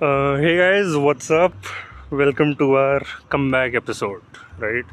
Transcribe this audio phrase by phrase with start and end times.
[0.00, 1.54] hey guys, what's up?
[2.08, 4.92] Welcome to our comeback episode, right?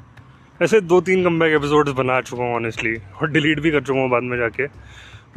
[0.59, 3.99] ऐसे दो तीन come back episodes बना चुका हूँ ऑनेस्टली और डिलीट भी कर चुका
[3.99, 4.67] हूँ बाद में जाके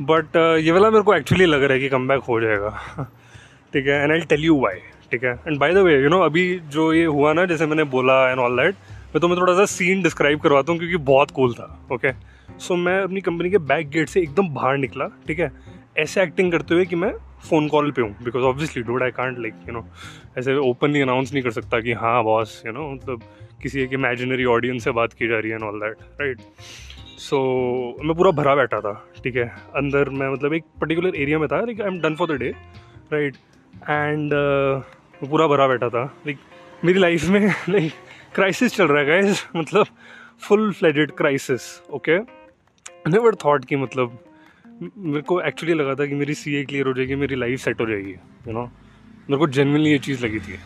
[0.02, 2.70] बट uh, ये वाला मेरे को एक्चुअली लग रहा है कि कम बैक हो जाएगा
[3.72, 4.80] ठीक है and I tell you why
[5.12, 7.84] ठीक है and by the way you know अभी जो ये हुआ ना जैसे मैंने
[7.96, 8.74] बोला एंड ऑल दैट
[9.14, 12.18] मैं तो मैं थोड़ा सा सीन डिस्क्राइब करवाता हूँ क्योंकि बहुत कूल था ओके okay?
[12.58, 15.52] सो so, मैं अपनी कंपनी के बैक गेट से एकदम बाहर निकला ठीक है
[15.98, 17.12] ऐसे एक्टिंग करते हुए कि मैं
[17.44, 19.86] फ़ोन कॉल पे हूँ because obviously dude I can't like you know
[20.38, 23.22] ऐसे ओपनली अनाउंस नहीं कर सकता कि हाँ बॉस यू नो मतलब
[23.62, 26.40] किसी एक इमेजिनरी ऑडियंस से बात की जा रही है ऑल दैट राइट
[27.18, 27.38] सो
[28.04, 29.44] मैं पूरा भरा बैठा था, ठीक है?
[29.76, 32.50] अंदर मैं मतलब एक पर्टिकुलर एरिया में था like I am done for the day
[33.12, 33.36] right
[33.90, 34.30] and
[35.30, 36.38] पूरा भरा बैठा था लाइक
[36.84, 37.92] मेरी लाइफ में लाइक
[38.34, 39.86] क्राइसिस चल रहा है गाइज़ मतलब
[40.40, 42.18] full fledged crisis okay
[43.08, 44.18] never thought कि मतलब
[44.82, 47.80] मेरे को एक्चुअली लगा था कि मेरी सी ए क्लियर हो जाएगी, मेरी लाइफ सेट
[47.80, 50.58] हो जाएगी यू नो मेरे को जेनविनली ये चीज़ लगी थी।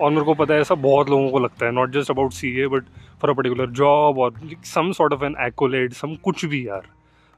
[0.00, 2.50] और मेरे को पता है ऐसा बहुत लोगों को लगता है not just about C
[2.60, 2.84] A but
[3.20, 6.88] for a particular job और some sort of an accolade some कुछ भी यार।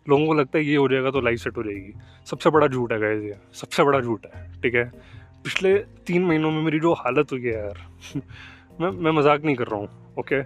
[0.07, 1.93] लोगों को लगता है ये हो जाएगा तो लाइफ सेट हो जाएगी।
[2.27, 4.85] सबसे बड़ा झूठ है गाइज़ ये, सबसे बड़ा झूठ है, ठीक है?
[5.45, 5.75] पिछले
[6.07, 7.87] तीन महीनों में मेरी जो हालत हुई है यार,
[8.81, 10.43] मैं मैं मज़ाक नहीं कर रहा हूँ ओके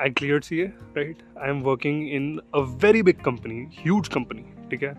[0.00, 4.44] आई क्लियर सी है right I am working in a very big company huge company
[4.70, 4.94] ठीक है?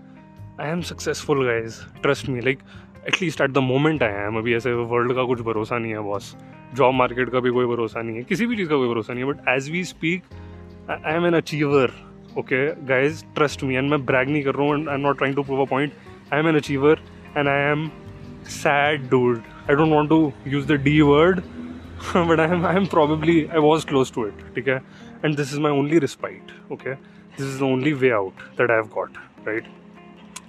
[0.61, 2.59] I am successful guys trust me like
[3.07, 6.35] at least at the moment I am अभी ऐसे वर्ल्ड का कुछ भरोसा नहीं है बॉस
[6.75, 9.23] जॉब मार्केट का भी कोई भरोसा नहीं है, किसी भी चीज़ का कोई भरोसा नहीं
[9.25, 10.23] है but as we speak
[10.89, 11.91] I am an achiever
[12.37, 15.35] okay guys trust me and मैं ब्रैग नहीं कर रहा हूँ I am not trying
[15.35, 15.93] to prove a point
[16.33, 16.99] I am an achiever
[17.37, 17.89] and I am
[18.57, 19.39] sad dude
[19.69, 21.41] I don't want to use the D word
[22.15, 24.81] but I I am probably I was close to it ठीक है
[25.25, 28.77] and this is my only respite okay this is the only way out that I
[28.77, 29.09] have got
[29.47, 29.63] right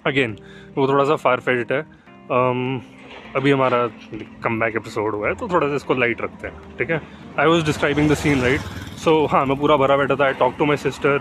[0.06, 0.36] again
[0.78, 2.80] वो थोड़ा सा फार fade है। Um,
[3.36, 3.86] अभी हमारा
[4.44, 7.00] come back episode हुआ है तो थोड़ा सा इसको लाइट रखते हैं ठीक है?
[7.38, 8.60] I was describing the scene right
[9.04, 11.18] so हाँ मैं पूरा भरा बैठा था। I talk to my sister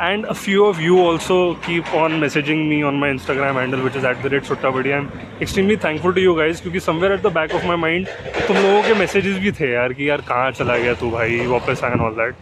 [0.00, 1.36] a few of you also
[1.66, 4.90] keep on messaging me on my Instagram handle which is at the rate सुट्टा बड़ी
[4.90, 5.08] I am
[5.42, 8.08] extremely thankful to you guys क्योंकि somewhere at the back of my mind
[8.48, 11.84] तुम लोगों के messages भी थे यार कि यार कहाँ चला गया तू भाई वापस
[11.84, 12.34] आए all that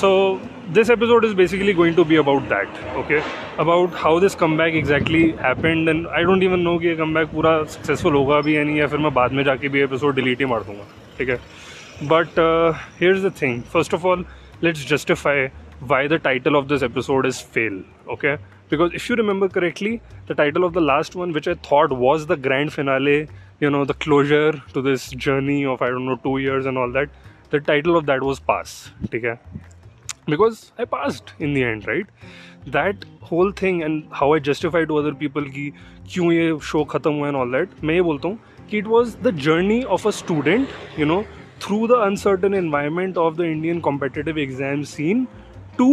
[0.00, 0.10] so
[0.74, 3.16] this episode is basically going to be about that okay
[3.64, 7.56] about how this comeback exactly happened and I don't even know कि ये comeback पूरा
[7.72, 10.46] successful होगा भी या नहीं या फिर मैं बाद में जाके भी episode delete ही
[10.52, 10.86] मार दूँगा
[11.18, 11.38] ठीक है
[12.12, 14.24] but uh, here's the thing first of all
[14.62, 15.36] let's justify
[15.86, 18.38] why the title of this episode is fail okay?
[18.68, 22.26] Because if you remember correctly the title of the last one which i thought was
[22.26, 23.28] the grand finale
[23.60, 26.90] you know the closure to this journey of i don't know 2 years and all
[26.92, 27.10] that
[27.50, 28.72] the title of that was pass
[29.08, 29.34] okay
[30.26, 32.06] because i passed in the end right?
[32.64, 35.66] That whole thing and how i justified to other people ki
[36.06, 39.14] kyun ye show khatam hua and all that main ye bolta hu ki it was
[39.28, 41.22] the journey of a student you know
[41.64, 45.26] through the uncertain environment of the indian competitive exam scene
[45.82, 45.90] to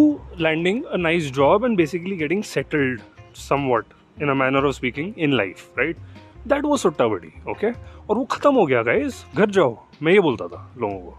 [0.48, 3.06] landing a nice job and basically getting settled
[3.44, 5.98] somewhat in a manner of speaking in life, right?
[6.48, 9.78] That वो सुट्टा बड़ी okay और वो ख़त्म हो गया guys घर जाओ.
[10.04, 11.18] मैं ये बोलता था लोगों को।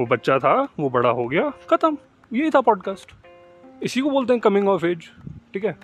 [0.00, 1.96] वो बच्चा था वो बड़ा हो गया ख़त्म.
[2.32, 3.12] यही था पॉडकास्ट
[3.82, 5.08] इसी को बोलते हैं कमिंग ऑफ़ एज
[5.54, 5.76] ठीक है?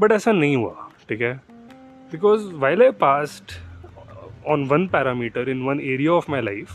[0.00, 1.34] बट ऐसा नहीं हुआ ठीक है?
[2.12, 3.52] Because while I passed
[4.48, 6.72] on one parameter in one area of my life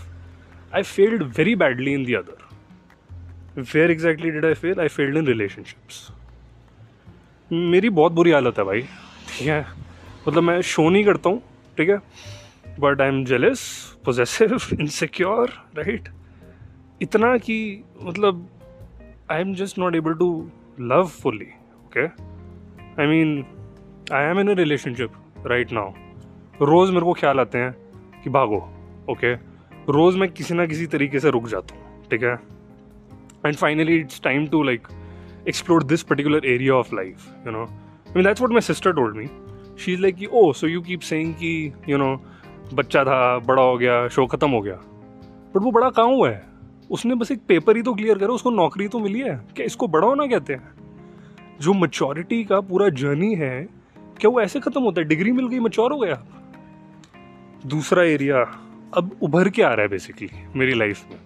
[0.76, 2.48] I failed very badly in the other
[3.58, 6.12] where exactly did I fail I failed in relationships
[7.52, 9.66] मेरी बहुत बुरी हालत है भाई, ठीक है?
[10.28, 11.42] मतलब मैं शो नहीं करता हूँ,
[11.78, 11.98] ठीक है?
[12.80, 13.62] But I am jealous
[14.06, 16.10] possessive insecure right
[17.02, 18.50] इतना कि मतलब
[19.32, 21.48] I am just not able to love fully
[21.86, 22.06] okay
[23.02, 23.46] I mean
[24.14, 25.12] I am in a relationship
[25.48, 25.94] right now
[26.62, 27.72] रोज़ मेरे को ख्याल आते हैं
[28.24, 28.70] कि भागो
[29.10, 29.46] ओके okay?
[29.90, 32.59] रोज़ मैं किसी ना किसी तरीके से रुक जाता हूँ, ठीक है?
[33.46, 34.88] It's time to like
[35.48, 39.16] explore this particular area of life you know I mean that's what my sister told
[39.16, 39.28] me
[39.80, 42.16] she is like कि oh so you keep saying कि यू नो
[42.74, 44.74] बच्चा था, बड़ा हो गया शो ख़त्म हो गया.
[45.54, 46.44] बट वो बड़ा कहाँ हुआ है?
[46.92, 49.88] उसने बस एक पेपर ही तो क्लियर करा, उसको नौकरी तो मिली है। क्या इसको
[49.88, 50.72] बड़ा होना कहते हैं?
[51.62, 53.62] जो मच्योरिटी का पूरा जर्नी है,
[54.20, 55.08] क्या वो ऐसे खत्म होता है?
[55.08, 56.22] डिग्री मिल गई मच्योर हो गया?
[57.66, 58.42] दूसरा एरिया
[58.98, 61.18] अब उभर के आ रहा है बेसिकली मेरी लाइफ में।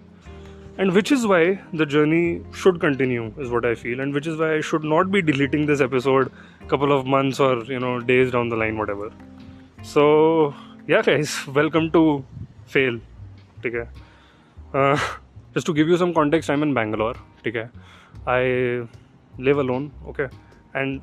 [0.78, 4.00] and which is why the journey should continue is what i feel.
[4.00, 6.32] And which is why i should not be deleting this episode
[6.68, 9.12] couple of months or you know days down the line whatever.
[9.82, 10.54] So
[10.86, 12.24] yeah guys welcome to
[12.66, 12.98] fail
[13.64, 13.88] okay
[14.74, 14.98] uh,
[15.54, 17.14] just to give you some context i'm in bangalore
[17.46, 17.68] okay
[18.26, 18.86] i
[19.38, 20.28] live alone okay?
[20.74, 21.02] And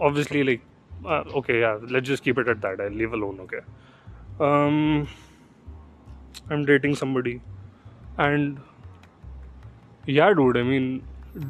[0.00, 0.62] obviously like
[1.04, 2.80] uh, okay yeah let's just keep it at that.
[2.80, 3.60] I live alone okay?
[4.40, 5.08] Um
[6.50, 7.40] i'm dating somebody.
[8.18, 8.60] And
[10.06, 10.56] yeah, dude.
[10.56, 11.02] I mean,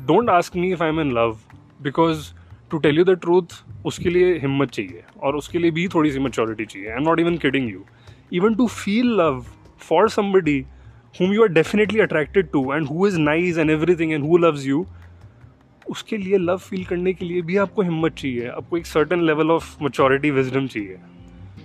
[0.06, 1.36] don't ask me if I'm in love
[1.82, 2.32] because
[2.70, 3.54] to tell you the truth
[3.86, 6.88] उसके लिए हिम्मत चाहिए और उसके लिए भी थोड़ी सी मेच्योरिटी चाहिए.
[6.88, 7.84] I am not even kidding you
[8.32, 9.40] even to feel love
[9.88, 10.58] for somebody
[11.20, 14.66] whom you are definitely attracted to and who is nice and everything and who loves
[14.66, 14.84] you
[15.90, 18.48] उसके लिए लव फील करने के लिए भी आपको हिम्मत चाहिए.
[18.48, 20.98] आपको एक certain level of maturity wisdom चाहिए.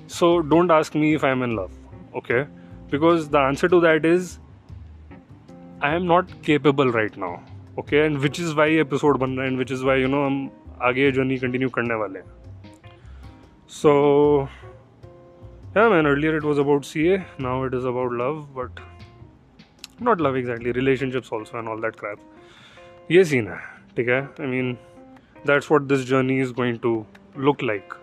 [0.09, 2.41] So don't ask me if I am in love okay
[2.91, 4.37] because the answer to that is
[5.83, 7.35] I am not capable right now
[7.79, 10.25] okay and which is why episode बन रहा है and which is why you know
[10.25, 10.49] हम
[10.81, 12.25] आगे journey continue करने वाले हैं।
[13.69, 13.91] So
[15.77, 18.79] man earlier it was about C A now it is about love but
[20.01, 23.59] not love exactly relationships also and all that crap ये scene है,
[23.97, 24.21] ठीक है?
[24.21, 24.73] I mean
[25.47, 27.05] that's what this journey is going to
[27.37, 27.93] look like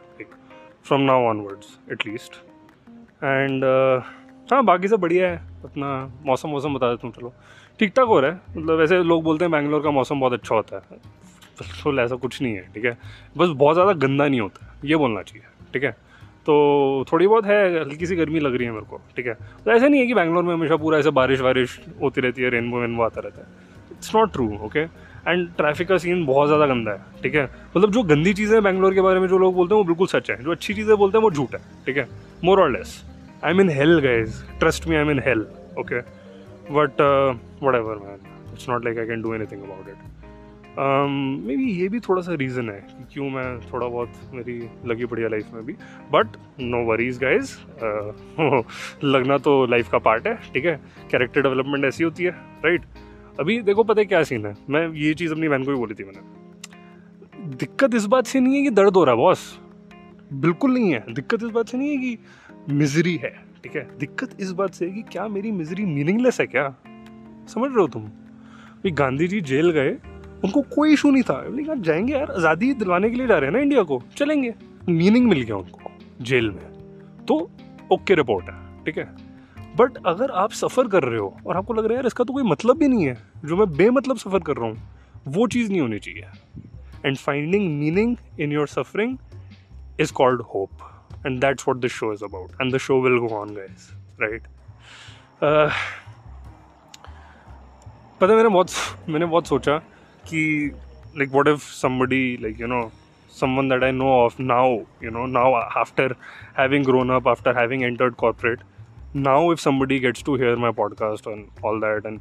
[0.85, 2.32] from now onwards at least
[3.25, 3.65] and
[4.52, 5.88] हाँ बाकी सब बढ़िया है। अपना
[6.26, 7.32] मौसम वौसम बता देता हूँ, चलो।
[7.81, 10.55] ठीक ठाक हो रहा है। मतलब वैसे लोग बोलते हैं, बैंगलोर का मौसम बहुत अच्छा
[10.55, 10.99] होता है।
[11.61, 12.96] बिल्कुल ऐसा कुछ नहीं है, ठीक है?
[13.37, 15.91] बस बहुत ज़्यादा गंदा नहीं होता ये बोलना चाहिए, ठीक है?
[16.46, 19.35] तो थोड़ी बहुत है, हल्की सी गर्मी लग रही है मेरे को, ठीक है?
[19.35, 22.50] तो ऐसा नहीं है कि बैंगलोर में हमेशा पूरा ऐसे बारिश वारिश होती रहती है
[22.50, 23.46] रेनबो वेनबो आता रहता है।
[23.93, 27.49] It's not true okay and traffic का सीन बहुत ज़्यादा गंदा है, ठीक है?
[27.76, 30.31] मतलब जो गंदी चीज़ें बैंगलोर के बारे में जो लोग बोलते हैं, वो बिल्कुल सच
[30.31, 32.08] है। जो अच्छी चीज़ें बोलते हैं, वो झूठ है, ठीक है?
[32.44, 33.02] मोर और less
[33.44, 35.41] I am in hell guys trust me I am in hell
[35.79, 36.00] okay
[36.75, 37.00] but
[37.75, 40.12] whatever man it's not like I can do anything about it
[41.56, 45.29] maybe ये भी थोड़ा सा रीज़न है कि क्यों मैं थोड़ा बहुत मेरी लगी बढ़िया
[45.29, 45.73] लाइफ में भी।
[46.12, 47.52] बट नो वरीज गाइज़
[49.06, 50.81] लगना तो लाइफ का पार्ट है, ठीक है?
[51.11, 52.31] कैरेक्टर डेवलपमेंट ऐसी होती है
[52.64, 53.41] राइट right?
[53.41, 54.55] अभी देखो, पता है क्या सीन है?
[54.70, 58.56] मैं ये चीज़ अपनी बहन को भी बोली थी मैंने। दिक्कत इस बात से नहीं
[58.56, 59.58] है कि दर्द हो रहा है बॉस
[60.32, 62.19] बिल्कुल नहीं है। दिक्कत इस बात से नहीं है कि
[62.71, 63.99] मिजरी है, ठीक है?
[63.99, 66.77] दिक्कत इस बात से है कि क्या मेरी मिजरी मीनिंगलेस है क्या?
[67.49, 68.03] समझ रहे हो तुम?
[68.03, 69.91] भाई गांधी जी जेल गए,
[70.45, 73.57] उनको कोई इशू नहीं था। लेकिन जाएँगे यार, आज़ादी दिलवाने के लिए जा रहे हैं
[73.57, 74.55] ना इंडिया को, चलेंगे।
[74.89, 75.91] मीनिंग मिल गया उनको,
[76.23, 76.71] जेल में।
[77.29, 77.51] तो
[77.93, 79.15] ओके रिपोर्ट है, ठीक है?
[79.77, 82.33] बट अगर आप सफ़र कर रहे हो, और आपको लग रहा है, यार, इसका तो
[82.33, 84.79] कोई मतलब भी नहीं है, जो मैं बेमतलब सफ़र कर रहा हूँ,
[85.29, 86.25] वो चीज़ नहीं होनी चाहिए।
[87.07, 89.19] And finding meaning in your suffering
[90.01, 90.71] is called hope
[91.26, 93.93] and that's what the show is about and the show will go on guys
[94.23, 94.43] right
[98.21, 98.71] पता है मैंने बहुत
[99.09, 99.79] मैंने बहुत सोचा
[100.29, 100.73] कि
[101.19, 102.93] like what if somebody like you know
[103.41, 106.15] someone that I know of now you know now after
[106.59, 108.61] having grown up after having entered corporate
[109.17, 112.20] now if somebody gets to hear my podcast on all that and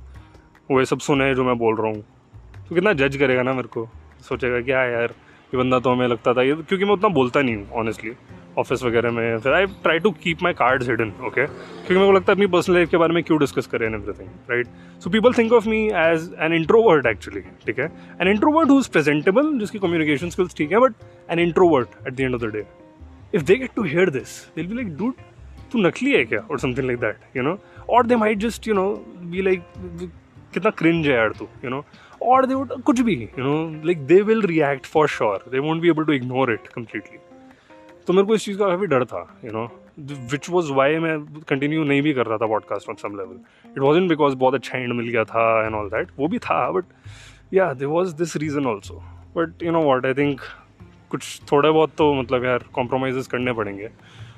[0.72, 2.02] वो ये सब सुने जो मैं बोल रहा हूँ
[2.70, 3.90] तो कितना जज करेगा ना मेरे को?
[4.30, 5.14] सोचेगा क्या हाँ यार,
[5.54, 8.12] ये बंदा तो हमें लगता था, ये तो, क्योंकि मैं उतना बोलता नहीं हूँ ऑनेस्टली
[8.58, 12.12] ऑफ़िस वगैरह में, फिर I try to keep my cards hidden okay क्योंकि मेरे को
[12.12, 14.68] लगता है अपनी पर्सनल लाइफ के बारे में क्यों डिस्कस करें everything right
[15.04, 17.86] so people think of me as an introvert actually ठीक है?
[18.22, 20.94] An introvert who is presentable जिसकी कम्युनिकेशन स्किल्स ठीक है but
[21.32, 22.66] an introvert at the end of the day
[23.36, 25.14] if they get to hear this will be like dude
[25.72, 26.40] तू नकली है क्या?
[26.52, 27.58] और something like that you know
[27.90, 28.90] और they might just you know
[29.24, 29.64] be like
[30.54, 31.84] कितना cringe है यार तू यू नो
[32.22, 35.82] और दे वुड कुछ भी you know like they will react for sure they won't
[35.82, 37.18] be able to ignore it completely
[38.08, 39.72] तो मेरे को इस चीज़ का काफ़ी डर था you know
[40.32, 43.40] which was why मैं कंटिन्यू नहीं भी कर रहा था podcast on some level
[43.72, 46.38] it was in because बहुत अच्छा एंड मिल गया था एंड ऑल दैट वो भी
[46.38, 46.86] था but
[47.54, 49.04] yeah they was this reason also
[49.38, 50.42] but you know what I think
[51.10, 53.90] कुछ थोड़े बहुत तो मतलब यार कॉम्प्रोमाइज करने पड़ेंगे.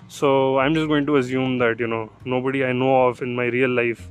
[0.09, 2.09] So I am just going to assume that you know
[2.41, 4.09] nobody I know of in my real life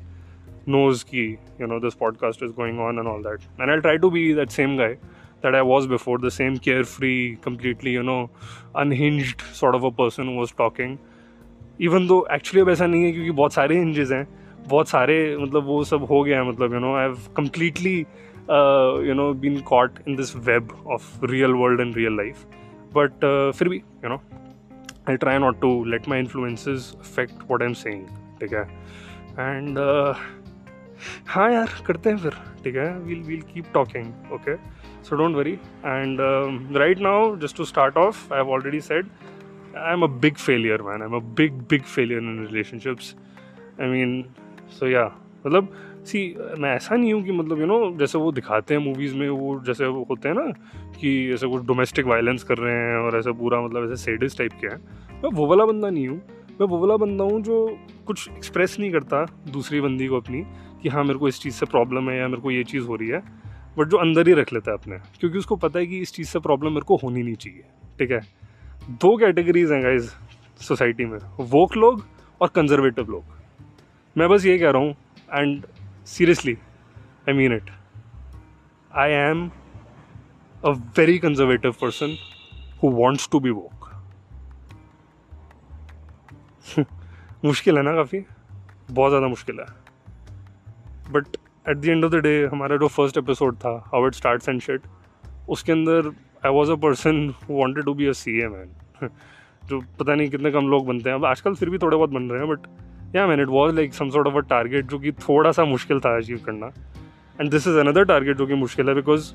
[0.68, 1.22] knows ki
[1.58, 3.38] you know, this podcast is going on and all that.
[3.58, 4.96] And i'll try to be that same guy.
[5.44, 8.20] That I was before, the same carefree, completely, you know,
[8.84, 10.96] unhinged sort of a person who was talking.
[11.80, 14.26] Even though actually अब ऐसा नहीं है क्योंकि बहुत सारे hinges हैं
[14.68, 17.96] बहुत सारे मतलब वो सब हो गया है मतलब you know I have completely
[19.08, 22.44] you know been caught in this web of real world and real life
[22.96, 23.24] but
[23.58, 24.20] फिर भी you know
[25.08, 28.06] I try not to let my influences affect what I am saying
[28.40, 28.62] ठीक है?
[29.40, 29.78] And
[31.28, 32.88] हाँ यार करते हैं फिर ठीक है?
[32.98, 34.54] We'll we'll keep talking okay
[35.06, 35.54] so don't worry.
[35.94, 39.10] And um, right now just to start off i've already said
[39.88, 41.02] i'm a big failure man.
[41.02, 43.14] I'm a big big failure in relationships.
[43.78, 44.12] I mean
[44.78, 45.10] so yeah.
[45.46, 45.72] मतलब
[46.06, 46.20] see
[46.58, 49.14] मैं ऐसा नहीं हूँ कि मतलब you you no know, जैसे वो दिखाते हैं मूवीज़
[49.16, 50.52] में वो जैसे वो होते हैं ना
[51.00, 54.52] कि ऐसे कुछ डोमेस्टिक वायलेंस कर रहे हैं और ऐसा पूरा मतलब ऐसे सेडिस टाइप
[54.60, 54.76] के हैं।
[55.24, 56.16] मैं वो वाला बंदा नहीं हूँ।
[56.60, 60.44] मैं वो वाला बंदा हूँ जो कुछ एक्सप्रेस नहीं करता दूसरी बंदी को अपनी
[60.82, 62.96] कि हाँ मेरे को इस चीज़ से प्रॉब्लम है या मेरे को ये चीज़ हो
[62.96, 63.43] रही है।
[63.78, 66.28] बट जो अंदर ही रख लेता है अपने। क्योंकि उसको पता है कि इस चीज़
[66.28, 67.64] से प्रॉब्लम मेरे को होनी नहीं चाहिए,
[67.98, 68.20] ठीक है?
[68.90, 70.10] दो कैटेगरीज हैं गाइज़
[70.60, 72.04] सोसाइटी में। वोक लोग
[72.40, 73.24] और कंजर्वेटिव लोग।
[74.16, 74.94] मैं बस ये कह रहा हूँ
[75.32, 75.66] and
[76.06, 76.56] seriously
[77.28, 77.70] I mean it
[78.92, 79.48] I am
[80.56, 82.16] a very conservative person
[82.82, 83.90] who wants to be woke
[87.44, 88.18] मुश्किल है ना काफ़ी?
[88.90, 89.66] बहुत ज़्यादा मुश्किल है।
[91.12, 91.36] But
[91.68, 94.60] at the end of the day हमारा जो फ़र्स्ट एपिसोड था how it start and
[94.60, 94.82] shit
[95.48, 96.10] उसके अंदर
[96.46, 99.08] I was a person wanted to be a C A man
[99.68, 102.28] जो पता नहीं कितने कम लोग बनते हैं। अब आजकल फिर भी थोड़े बहुत बन
[102.30, 105.12] रहे हैं but yeah man it was like some sort of a target जो कि
[105.12, 106.66] थोड़ा सा मुश्किल था अचीव करना।
[107.40, 109.32] And this is another target जो कि मुश्किल है because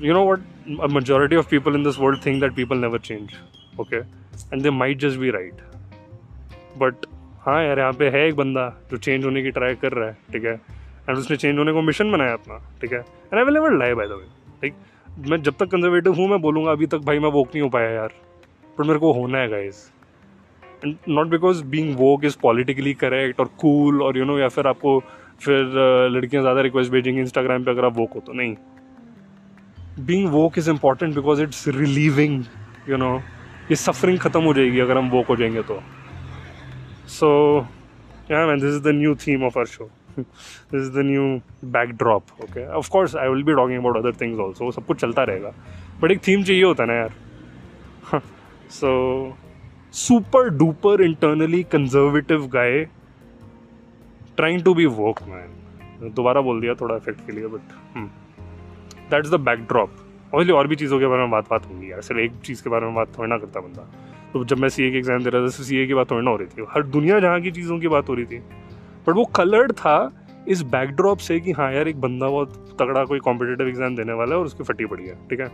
[0.00, 0.40] you know what
[0.80, 3.34] a majority of people in this world think that people never change
[3.80, 5.60] okay and they might just be right
[6.78, 7.06] but
[7.40, 10.16] हाँ यार, यहाँ पे है एक बंदा जो चेंज होने की ट्राई कर रहा है,
[10.32, 10.60] ठीक है?
[11.08, 12.98] एंड उसने चेंज होने को मिशन बनाया अपना, ठीक है?
[12.98, 14.24] And I will lie by the way
[14.62, 14.74] ठीक
[15.28, 17.90] मैं जब तक कंजर्वेटिव हूँ, मैं बोलूँगा अभी तक भाई मैं वोक नहीं हो पाया
[17.90, 18.12] यार।
[18.78, 19.76] पर मेरे को होना है guys
[20.84, 24.66] and not because being woke is politically correct और कूल और यू नो या फिर
[24.66, 24.98] आपको
[25.40, 25.72] फिर
[26.10, 28.54] लड़कियाँ ज़्यादा रिक्वेस्ट भेजेंगी इंस्टाग्राम पर अगर आप वोक हो तो नहीं.
[30.06, 32.42] Being woke is important because it's relieving
[32.88, 33.16] you know
[33.70, 35.80] ये सफरिंग ख़त्म हो जाएगी अगर हम वोक हो जाएँगे तो.
[37.10, 37.28] So
[38.30, 39.90] yeah man this is the new theme of our show
[40.72, 41.40] this is the new
[42.44, 42.66] okay?
[42.80, 44.70] Of course, i will be talking about other things also.
[44.74, 45.52] सब कुछ चलता रहेगा।
[46.02, 47.12] बट एक थीम चाहिए होता है ना यार।
[48.70, 49.36] So
[49.92, 52.84] super duper internally conservative guy
[54.36, 57.60] trying to be work man दोबारा बोल दिया, थोड़ा इफ़ेक्ट के लिए but
[59.10, 59.90] that is the backdrop
[60.26, 62.70] obviously और भी चीज़ों के बारे में बात बात होंगी यार। सिर्फ़ एक चीज़ के
[62.70, 63.82] बारे में बात थोड़ी ना करता बंदा।
[64.32, 66.24] तो जब मैं सी ए की एग्ज़ाम दे रहा था सी ए की बात थोड़ी
[66.24, 68.42] ना हो रही थी। हर दुनिया जहाँ की चीज़ों की बात हो रही थी।
[69.08, 69.96] बट वो कलर्ड था
[70.48, 74.34] इस बैकड्रॉप से कि हाँ यार एक बंदा बहुत तगड़ा कोई कॉम्पिटेटिव एग्ज़ाम देने वाला
[74.34, 75.48] है और उसकी फटी पड़ी है, ठीक है?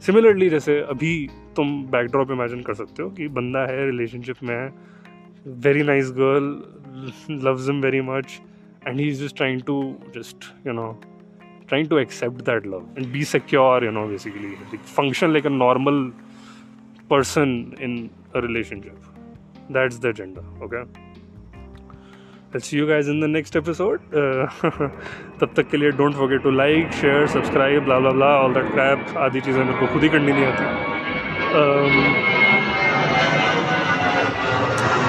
[0.00, 4.72] सिमिलरली जैसे अभी तुम बैकड्रॉप इमेजिन कर सकते हो कि बंदा है रिलेशनशिप में है
[5.46, 8.40] very nice girl loves him very much
[8.86, 9.82] and he is just trying to
[10.16, 11.00] just you know
[11.68, 16.12] trying to accept that love and be secure you know basically function function a normal
[17.10, 18.96] person in a relationship.
[19.68, 20.84] That's the agenda, okay?
[22.52, 24.00] I'll see you guys in the next episode.
[24.12, 24.46] Uh,
[25.40, 28.72] तब तक के लिए don't forget to like share subscribe blah blah blah all that
[28.72, 30.64] crap आदि चीज़ें मेरे को खुद ही करनी नहीं आती।
[31.60, 31.94] Um,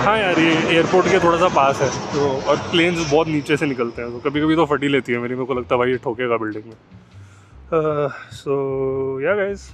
[0.05, 3.65] हाँ यार ये एयरपोर्ट के थोड़ा सा पास है तो और प्लेन्स बहुत नीचे से
[3.65, 5.91] निकलते हैं तो कभी कभी तो फटी लेती है मेरी मेरे को लगता है भाई
[5.91, 8.59] ये ठोकेगा बिल्डिंग में so
[9.21, 9.69] yeah guys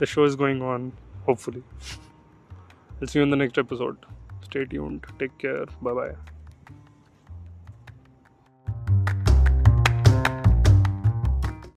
[0.00, 0.90] the show is going on
[1.28, 1.62] hopefully
[3.06, 3.96] see you in the next episode
[4.44, 5.04] stay tuned.
[5.18, 5.42] Take
[5.82, 6.33] bye bye